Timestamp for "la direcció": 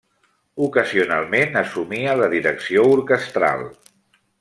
2.23-2.89